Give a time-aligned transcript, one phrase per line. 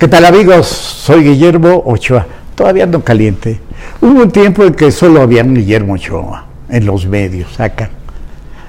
[0.00, 0.66] ¿Qué tal amigos?
[0.66, 2.26] Soy Guillermo Ochoa.
[2.54, 3.60] Todavía ando caliente.
[4.00, 7.90] Hubo un tiempo en que solo había un Guillermo Ochoa en los medios acá.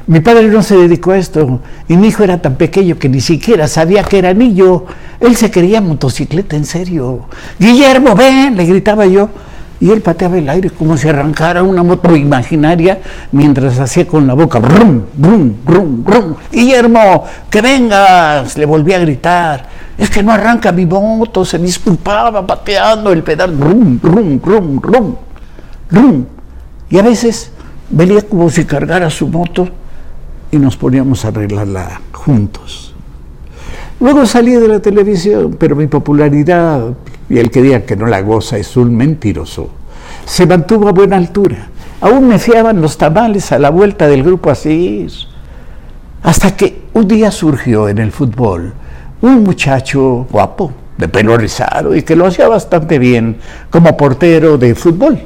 [0.07, 3.21] Mi padre no se dedicó a esto y mi hijo era tan pequeño que ni
[3.21, 4.83] siquiera sabía que era niño.
[5.21, 7.21] Él se quería motocicleta en serio.
[7.57, 9.29] Guillermo, ven, le gritaba yo.
[9.81, 12.99] Y él pateaba el aire como si arrancara una moto imaginaria
[13.31, 16.35] mientras hacía con la boca brum, brum, brum, brum.
[16.51, 19.67] Guillermo, que vengas, le volví a gritar.
[19.97, 25.15] Es que no arranca mi moto, se disculpaba pateando el pedal, brum, brum, brum, brum,
[25.89, 26.25] brum.
[26.87, 27.51] Y a veces
[27.89, 29.67] venía como si cargara su moto
[30.51, 32.93] y nos poníamos a arreglarla juntos.
[33.99, 36.93] Luego salí de la televisión, pero mi popularidad
[37.31, 39.69] y el que diga que no la goza es un mentiroso.
[40.25, 41.69] Se mantuvo a buena altura.
[42.01, 45.27] Aún me fiaban los tamales a la vuelta del grupo Asís.
[46.23, 48.73] Hasta que un día surgió en el fútbol
[49.21, 53.37] un muchacho guapo, de pelo rizado y que lo hacía bastante bien
[53.69, 55.17] como portero de fútbol.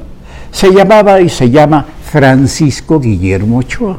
[0.52, 3.98] Se llamaba y se llama Francisco Guillermo Ochoa.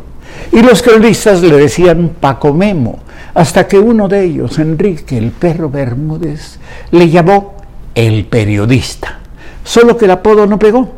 [0.53, 2.99] Y los cronistas le decían Paco Memo,
[3.33, 6.57] hasta que uno de ellos, Enrique el perro Bermúdez,
[6.91, 7.56] le llamó
[7.97, 9.19] el periodista.
[9.63, 10.93] Solo que el apodo no pegó.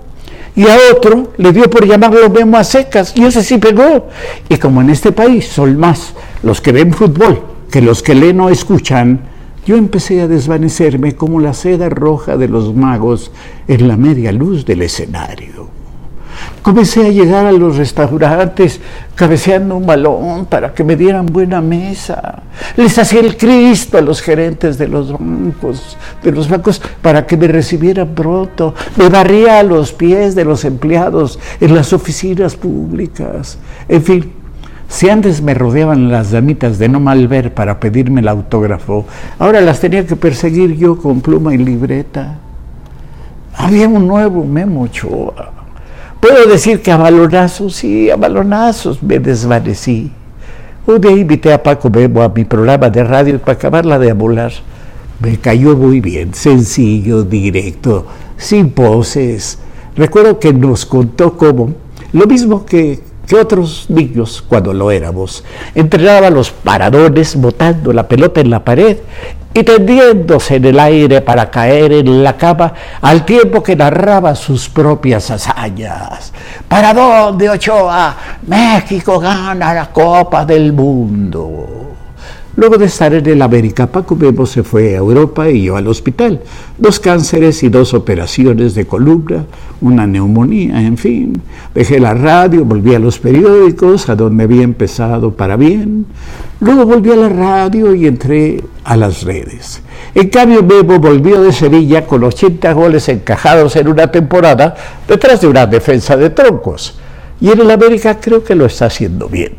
[0.56, 4.10] Y a otro le dio por llamarlo Memo a secas, y ese sí pegó.
[4.50, 8.42] Y como en este país son más los que ven fútbol que los que leen
[8.42, 9.22] o escuchan,
[9.66, 13.32] yo empecé a desvanecerme como la seda roja de los magos
[13.68, 15.59] en la media luz del escenario.
[16.62, 18.82] Comencé a llegar a los restaurantes
[19.16, 22.44] cabeceando un balón para que me dieran buena mesa.
[22.76, 28.74] Les hacía el Cristo a los gerentes de los bancos, para que me recibieran pronto.
[28.98, 33.58] Me barría a los pies de los empleados en las oficinas públicas.
[33.88, 34.34] En fin,
[34.90, 39.06] si antes me rodeaban las damitas de no mal ver para pedirme el autógrafo,
[39.38, 42.38] ahora las tenía que perseguir yo con pluma y libreta.
[43.56, 45.59] Había un nuevo Memo Ochoa
[46.20, 50.12] Puedo decir que a balonazos, sí, a balonazos me desvanecí.
[50.86, 54.52] Un día invité a Paco Memo a mi programa de radio para acabarla de amolar.
[55.22, 59.60] Me cayó muy bien, sencillo, directo, sin poses.
[59.96, 61.74] Recuerdo que nos contó cómo,
[62.12, 63.00] lo mismo que,
[63.30, 65.44] que otros niños cuando lo éramos,
[65.76, 68.98] entrenaba los paradones botando la pelota en la pared
[69.54, 74.68] y tendiéndose en el aire para caer en la cama al tiempo que narraba sus
[74.68, 76.34] propias hazañas.
[76.68, 78.18] ¿Para dónde, Ochoa?
[78.48, 81.80] México gana la Copa del Mundo.
[82.56, 85.88] Luego de estar en el América, Paco Memo se fue a Europa y yo al
[85.88, 86.42] hospital.
[86.80, 89.46] Dos cánceres y dos operaciones de columna,
[89.82, 91.42] una neumonía, en fin.
[91.74, 96.06] Dejé la radio, volví a los periódicos, a donde había empezado para bien.
[96.60, 99.82] Luego volví a la radio y entré a las redes.
[100.16, 104.76] En cambio, Memo volvió de Sevilla con 80 goles encajados en una temporada
[105.08, 107.00] detrás de una defensa de troncos.
[107.42, 109.54] Y en el América creo que lo está haciendo bien.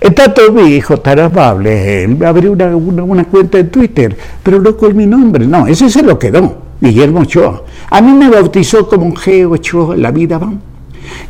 [0.00, 4.94] En tanto, mi hijo tan amable, él abrió una, cuenta en Twitter, pero no con
[4.96, 7.62] mi nombre, no, ese se lo quedó, Guillermo Ochoa.
[7.90, 9.48] A mí me bautizó como G.
[9.48, 10.52] Ochoa, la vida va.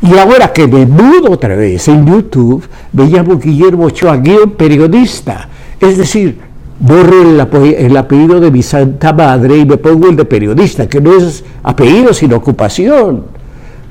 [0.01, 5.47] Y ahora que me mudo otra vez en YouTube, me llamo Guillermo Ochoa, guion periodista.
[5.79, 6.39] Es decir,
[6.79, 10.99] borro el, el, apellido de mi santa madre y me pongo el de periodista, que
[10.99, 13.23] no es apellido, sino ocupación.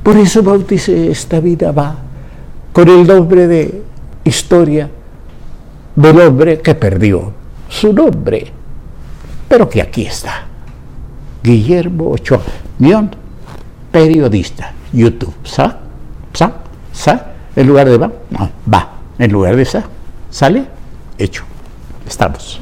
[0.02, 1.94] Por eso bauticé esta vida va,
[2.72, 3.82] con el nombre de
[4.24, 4.90] historia
[5.94, 7.32] del hombre que perdió
[7.68, 8.50] su nombre,
[9.48, 10.51] pero que aquí está.
[11.42, 12.40] Guillermo Ochoa,
[12.78, 13.10] guion,
[13.90, 15.78] periodista, YouTube, ¿sa?
[16.32, 16.52] ¿sa?
[16.92, 17.32] ¿sa?
[17.56, 19.84] En lugar de va, no, va, en lugar de sa,
[20.30, 20.64] ¿sale?
[21.18, 21.44] Hecho,
[22.06, 22.60] estamos.